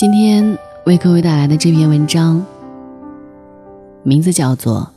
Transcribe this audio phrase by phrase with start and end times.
[0.00, 2.42] 今天为各位带来的这篇文章，
[4.02, 4.90] 名字叫做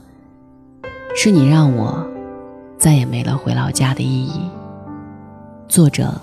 [1.14, 2.08] 《是你让我
[2.78, 4.40] 再也没了回老家的意义》，
[5.68, 6.14] 作者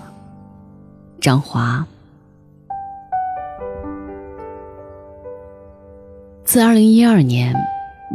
[1.19, 1.85] 张华。
[6.43, 7.55] 自二零一二年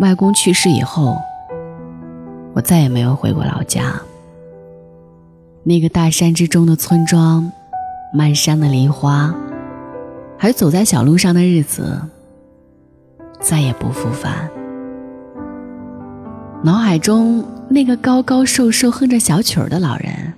[0.00, 1.16] 外公去世以后，
[2.54, 3.94] 我再也没有回过老家。
[5.62, 7.52] 那个大山之中的村庄，
[8.12, 9.32] 漫山的梨花。
[10.38, 12.00] 还走在小路上的日子，
[13.40, 14.50] 再也不复返。
[16.62, 20.34] 脑海中那个高高瘦瘦、哼着小曲儿的老人，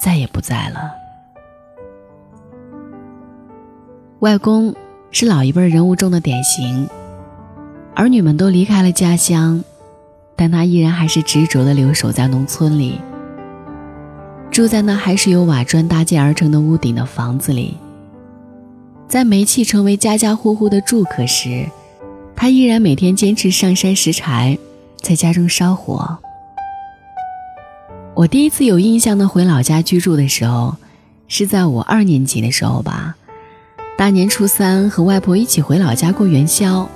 [0.00, 0.92] 再也不在了。
[4.20, 4.74] 外公
[5.10, 6.88] 是老一辈人物中的典型，
[7.94, 9.62] 儿女们都离开了家乡，
[10.34, 13.00] 但他依然还是执着的留守在农村里，
[14.50, 17.76] 住在那还是由瓦砖搭建而成的屋顶的房子里。
[19.08, 21.66] 在煤气成为家家户户的住客时，
[22.34, 24.58] 他依然每天坚持上山拾柴，
[25.00, 26.18] 在家中烧火。
[28.14, 30.74] 我第一次有印象的回老家居住的时候，
[31.28, 33.14] 是在我二年级的时候吧。
[33.96, 36.88] 大年初三和外婆一起回老家过元宵，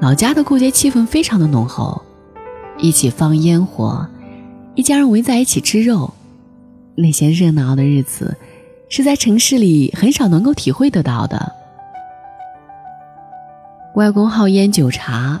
[0.00, 2.00] 老家的过节气氛非常的浓厚，
[2.78, 4.08] 一起放烟火，
[4.74, 6.14] 一家人围在一起吃肉，
[6.96, 8.36] 那些热闹的日子。
[8.90, 11.54] 是在城市里很少能够体会得到的。
[13.94, 15.40] 外公好烟酒茶，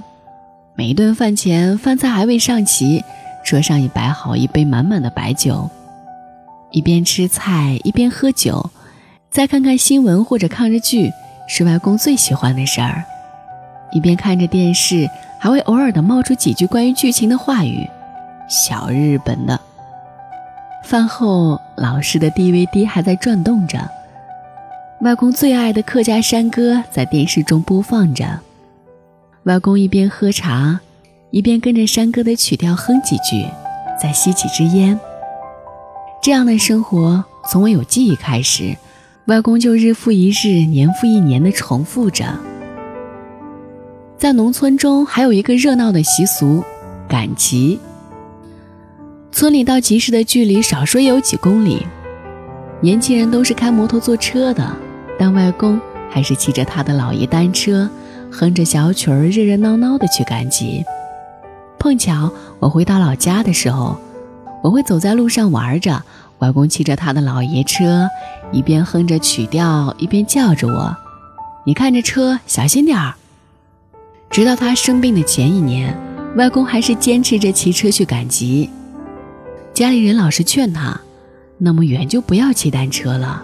[0.74, 3.04] 每一顿饭前，饭菜还未上齐，
[3.44, 5.68] 桌上已摆好一杯满满的白酒。
[6.70, 8.70] 一边吃菜一边喝酒，
[9.32, 11.10] 再看看新闻或者看着剧，
[11.48, 13.02] 是外公最喜欢的事儿。
[13.90, 17.88] 一边看着电视，还会偶尔的冒出几句关于剧情的话语，
[18.48, 19.60] 小日本的。
[20.82, 23.78] 饭后，老式的 DVD 还在转动着，
[25.02, 28.40] 外公最爱的客家山歌在电视中播放着。
[29.44, 30.80] 外公一边喝茶，
[31.30, 33.46] 一边跟着山歌的曲调哼几句，
[34.00, 34.98] 再吸几支烟。
[36.22, 38.76] 这样的生活从我有记忆开始，
[39.26, 42.26] 外公就日复一日、年复一年地重复着。
[44.18, 46.64] 在农村中，还有一个热闹的习俗——
[47.08, 47.78] 赶集。
[49.32, 51.86] 村里到集市的距离少说也有几公里，
[52.80, 54.76] 年轻人都是开摩托坐车的，
[55.18, 55.80] 但外公
[56.10, 57.88] 还是骑着他的老爷单车，
[58.30, 60.84] 哼着小曲儿，热热闹闹的去赶集。
[61.78, 63.96] 碰巧我回到老家的时候，
[64.62, 66.02] 我会走在路上玩着，
[66.40, 68.08] 外公骑着他的老爷车，
[68.52, 70.94] 一边哼着曲调，一边叫着我
[71.64, 73.14] ：“你看着车，小心点儿。”
[74.28, 75.96] 直到他生病的前一年，
[76.36, 78.68] 外公还是坚持着骑车去赶集。
[79.80, 81.00] 家里人老是劝他，
[81.56, 83.42] 那么远就不要骑单车了。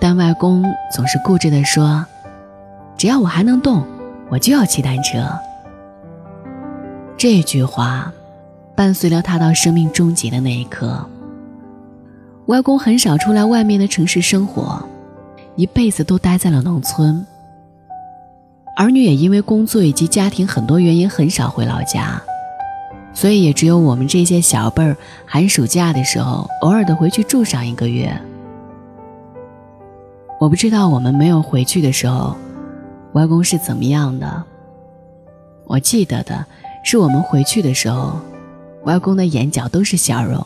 [0.00, 2.06] 但外公总是固执地说
[2.96, 3.84] ：“只要我还能动，
[4.30, 5.28] 我就要骑单车。”
[7.18, 8.10] 这句话
[8.74, 11.04] 伴随了他到生命终结的那一刻。
[12.46, 14.82] 外公很少出来外面的城市生活，
[15.56, 17.22] 一辈子都待在了农村。
[18.78, 22.18] 儿女也因为工作以及家庭很多原因，很少回老家。
[23.14, 24.96] 所以也只有我们这些小辈儿，
[25.26, 28.20] 寒暑假的时候，偶尔的回去住上一个月。
[30.40, 32.36] 我不知道我们没有回去的时候，
[33.12, 34.42] 外公是怎么样的。
[35.66, 36.44] 我记得的
[36.84, 38.18] 是，我们回去的时候，
[38.84, 40.44] 外公的眼角都是笑容。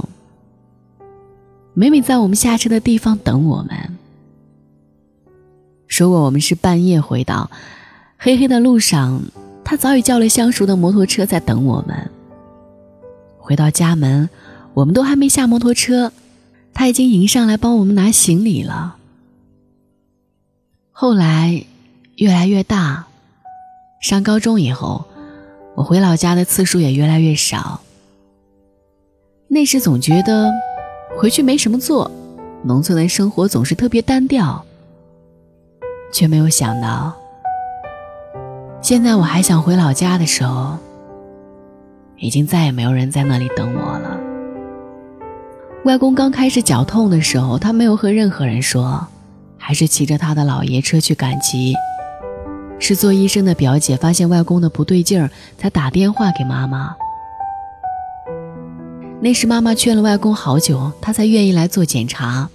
[1.73, 3.97] 每每在我们下车的地方等我们，
[5.89, 7.51] 如果我们是半夜回到，
[8.19, 9.23] 黑黑的路上，
[9.65, 12.11] 他早已叫了相熟的摩托车在等我们。
[13.47, 14.29] 回到家门，
[14.75, 16.13] 我们都还没下摩托车，
[16.75, 18.97] 他已经迎上来帮我们拿行李了。
[20.91, 21.65] 后来
[22.17, 23.07] 越来越大，
[24.01, 25.05] 上高中以后，
[25.77, 27.81] 我回老家的次数也越来越少。
[29.47, 30.53] 那时总觉得
[31.17, 32.11] 回去没什么做，
[32.65, 34.67] 农村的生活总是特别单调，
[36.13, 37.15] 却没有想到，
[38.83, 40.77] 现在我还想回老家的时候。
[42.19, 44.21] 已经再也没有人在那里等我了。
[45.85, 49.07] 外公刚开始脚痛的时候，他没有和任何人说，
[49.57, 51.75] 还是骑着他的老爷车去赶集。
[52.79, 56.95] 是做医生的表姐发现外公的不对劲儿，才打电话给妈妈。
[59.21, 62.51] 那时妈妈劝了外公好久，他才愿意来做检查。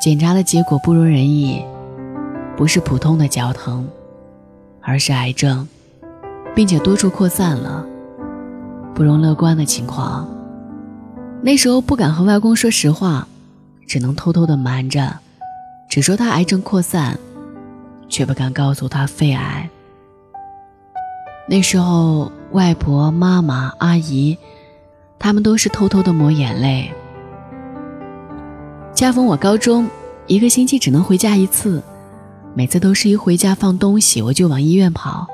[0.00, 1.64] 检查的结果不如人意，
[2.56, 3.86] 不是普通的脚疼，
[4.80, 5.68] 而是癌症，
[6.54, 7.86] 并且多处扩散了。
[8.94, 10.28] 不容乐观的情况。
[11.42, 13.26] 那时候不敢和外公说实话，
[13.86, 15.18] 只能偷偷的瞒着，
[15.88, 17.18] 只说他癌症扩散，
[18.08, 19.68] 却不敢告诉他肺癌。
[21.48, 24.38] 那时候，外婆、妈妈、阿姨，
[25.18, 26.90] 他们都是偷偷的抹眼泪。
[28.94, 29.88] 恰逢我高中，
[30.28, 31.82] 一个星期只能回家一次，
[32.54, 35.26] 每次都是一回家放东西，我就往医院跑。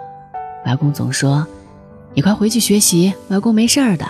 [0.65, 1.47] 外公总说
[2.15, 4.07] ：“你快回去学习，外公没事儿的。”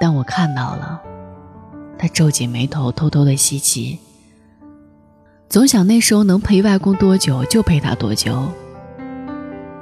[0.00, 1.00] 但我看到了，
[1.98, 3.98] 他皱紧眉头，偷偷的吸气。
[5.48, 8.46] 总想那时候能陪外公多久就陪他多久。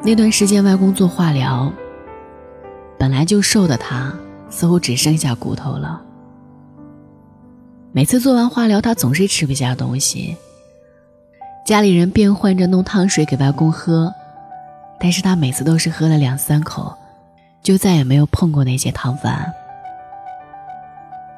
[0.05, 1.73] 那段时间，外公做化疗，
[2.99, 4.13] 本来就瘦的他，
[4.51, 6.03] 似乎只剩下骨头了。
[7.91, 10.37] 每次做完化疗，他总是吃不下东西。
[11.65, 14.13] 家里人变换着弄汤水给外公喝，
[15.03, 16.97] 但是他每次都是喝了两三口，
[17.61, 19.53] 就再也没有碰过那些汤饭。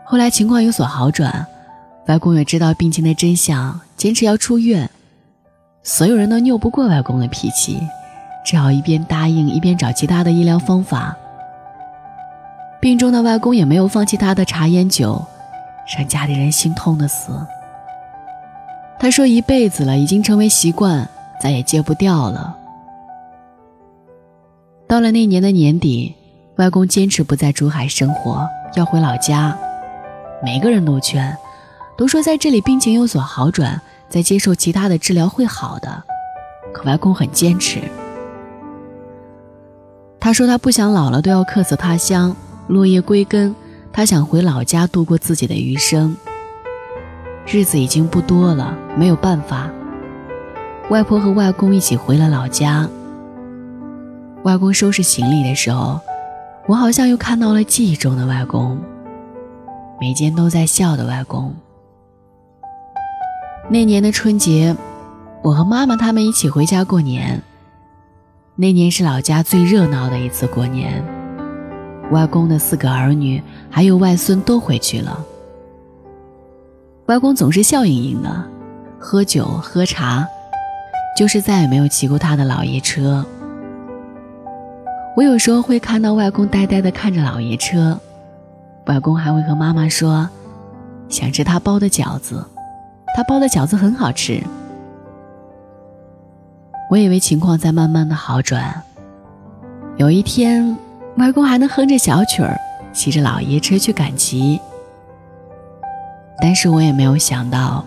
[0.05, 1.47] 后来情况有所好转，
[2.07, 4.91] 外公也知道病情的真相，坚持要出院。
[5.83, 7.81] 所有人都拗不过外公的脾气，
[8.45, 11.17] 只好一边答应，一边找其他的医疗方法。
[12.83, 15.25] 病中的外公也没有放弃他的茶烟酒，
[15.97, 17.33] 让家里人心痛的死。
[18.99, 21.09] 他说一辈子了，已经成为习惯，
[21.41, 22.59] 再也戒不掉了。
[24.87, 26.15] 到了那年的年底，
[26.57, 28.47] 外公坚持不在珠海生活，
[28.77, 29.57] 要回老家。
[30.43, 31.37] 每个人都劝，
[31.97, 36.03] 都说在这里病情有所好转，再接受其他的治疗会好的。
[36.73, 37.81] 可外公很坚持。
[40.21, 42.37] 他说他不想老了都要客死他乡，
[42.69, 43.55] 落叶归根。
[43.93, 46.17] 他想回老家度过自己的余生。
[47.47, 49.71] 日子已经不多了，没有办法。
[50.91, 52.89] 外婆和外公一起回了老家。
[54.45, 55.99] 外公收拾行李的时候，
[56.67, 58.79] 我好像又看到了记忆中的外公。
[59.99, 61.55] 每天都在笑的外公。
[63.71, 64.77] 那年的春节，
[65.43, 67.43] 我和妈妈他们一起回家过年。
[68.55, 71.03] 那年是老家最热闹的一次过年，
[72.11, 75.25] 外公的四个儿女还有外孙都回去了。
[77.07, 78.45] 外公总是笑盈盈的，
[78.99, 80.27] 喝酒喝茶，
[81.17, 83.25] 就是再也没有骑过他的老爷车。
[85.17, 87.99] 我有时候会看到外公呆呆的看着老爷车。
[88.87, 90.29] 外公还会和妈妈说，
[91.09, 92.45] 想吃他包的饺子，
[93.15, 94.43] 他包的饺子很好吃。
[96.91, 98.83] 我以为情况在慢慢的好转，
[99.97, 100.77] 有一天，
[101.17, 102.59] 外公还能哼着小曲儿，
[102.93, 104.61] 骑着老爷车去赶集。
[106.43, 107.85] 但是我也没有想到，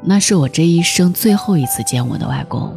[0.00, 2.74] 那是我这一生最后一次见我的外公。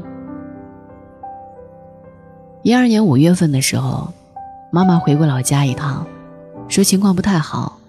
[2.68, 4.12] 一二年五月份的时候，
[4.72, 6.06] 妈妈回过老家一趟。
[6.68, 7.80] 说情况不太好，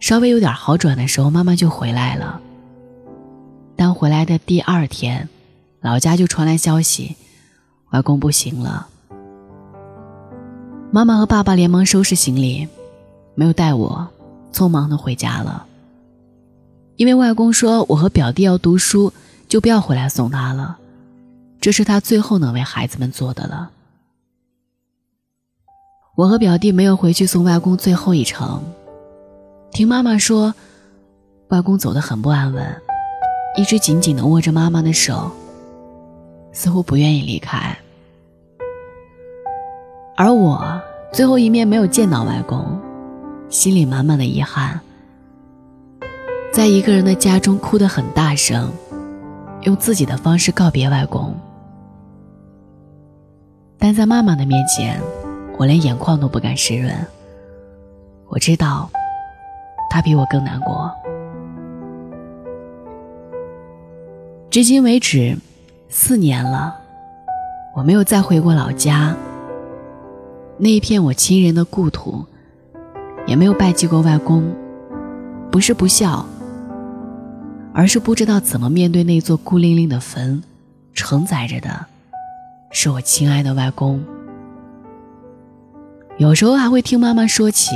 [0.00, 2.40] 稍微有点好转的时候，妈妈就回来了。
[3.76, 5.28] 但回来的第二天，
[5.82, 7.16] 老家就传来消息，
[7.90, 8.86] 外公不行了。
[10.90, 12.66] 妈妈和爸爸连忙收拾行李，
[13.34, 14.08] 没有带我，
[14.54, 15.66] 匆忙的回家了。
[16.96, 19.12] 因为外公说我和表弟要读书，
[19.50, 20.78] 就不要回来送他了，
[21.60, 23.72] 这是他最后能为孩子们做的了。
[26.16, 28.62] 我和表弟没有回去送外公最后一程，
[29.72, 30.54] 听妈妈说，
[31.48, 32.64] 外公走得很不安稳，
[33.56, 35.28] 一直紧紧地握着妈妈的手，
[36.52, 37.76] 似乎不愿意离开。
[40.16, 40.80] 而我
[41.12, 42.64] 最后一面没有见到外公，
[43.48, 44.80] 心里满满的遗憾，
[46.52, 48.70] 在一个人的家中哭得很大声，
[49.62, 51.34] 用自己的方式告别外公，
[53.80, 55.02] 但在妈妈的面前。
[55.58, 56.92] 我连眼眶都不敢湿润。
[58.28, 58.90] 我知道，
[59.88, 60.90] 他比我更难过。
[64.50, 65.36] 至今为止，
[65.88, 66.76] 四年了，
[67.74, 69.14] 我没有再回过老家。
[70.58, 72.24] 那一片我亲人的故土，
[73.26, 74.44] 也没有拜祭过外公。
[75.50, 76.24] 不是不孝，
[77.72, 80.42] 而是不知道怎么面对那座孤零零的坟，
[80.92, 81.86] 承载着的，
[82.70, 84.00] 是我亲爱的外公。
[86.16, 87.72] 有时候还会听妈妈说起，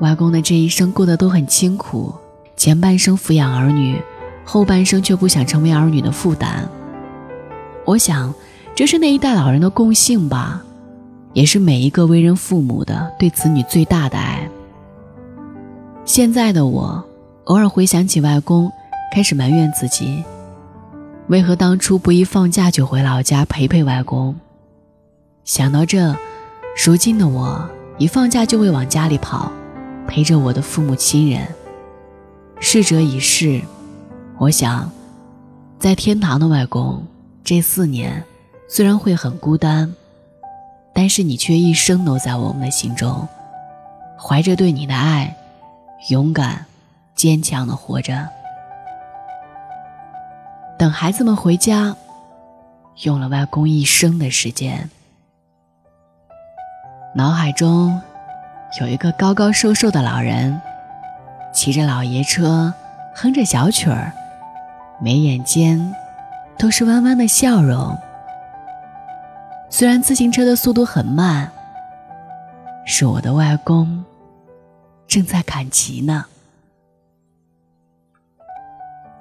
[0.00, 2.12] 外公的这一生过得都很清苦，
[2.56, 4.02] 前半生抚养儿女，
[4.44, 6.68] 后半生却不想成为儿女的负担。
[7.84, 8.34] 我想，
[8.74, 10.60] 这是那一代老人的共性吧，
[11.34, 14.48] 也是每一个为人父母的对子女最大的爱。
[16.04, 17.04] 现在的我，
[17.44, 18.68] 偶尔回想起外公，
[19.14, 20.24] 开始埋怨自己，
[21.28, 24.34] 为何当初不一放假就回老家陪陪外公。
[25.44, 26.12] 想到这。
[26.76, 27.66] 如今的我，
[27.98, 29.50] 一放假就会往家里跑，
[30.08, 31.46] 陪着我的父母亲人。
[32.58, 33.62] 逝者已逝，
[34.38, 34.90] 我想，
[35.78, 37.06] 在天堂的外公，
[37.44, 38.24] 这四年
[38.68, 39.94] 虽然会很孤单，
[40.92, 43.26] 但是你却一生都在我们的心中，
[44.18, 45.36] 怀着对你的爱，
[46.10, 46.66] 勇敢、
[47.14, 48.28] 坚强的活着。
[50.76, 51.94] 等孩子们回家，
[53.02, 54.90] 用了外公一生的时间。
[57.16, 58.02] 脑海中
[58.80, 60.60] 有一个高高瘦瘦的老人，
[61.52, 62.74] 骑着老爷车，
[63.14, 64.12] 哼着小曲儿，
[65.00, 65.94] 眉眼间
[66.58, 67.96] 都是弯弯的笑容。
[69.70, 71.48] 虽然自行车的速度很慢，
[72.84, 74.04] 是我的外公
[75.06, 76.24] 正在赶集呢。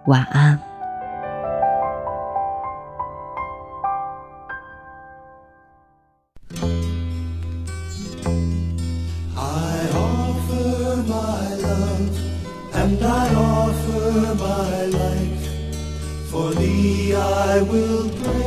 [0.05, 0.59] 晚安。
[12.83, 15.43] and I offer my life.
[16.29, 18.42] For thee I will pray.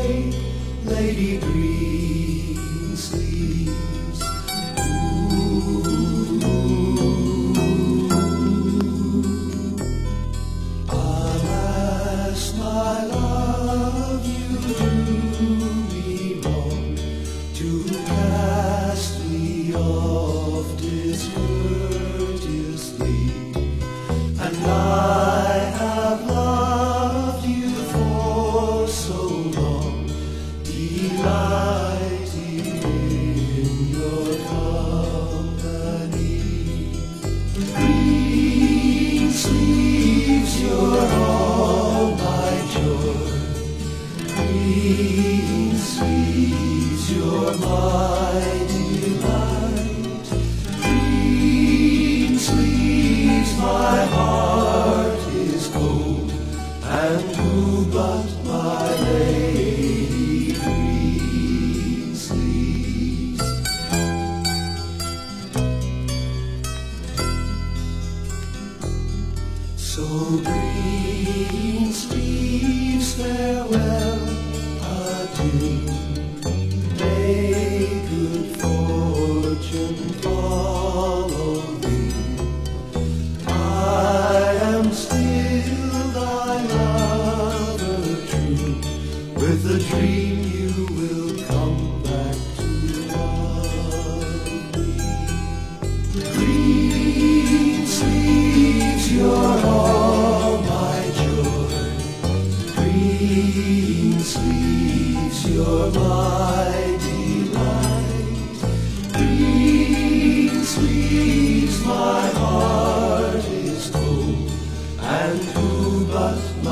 [44.87, 45.36] You.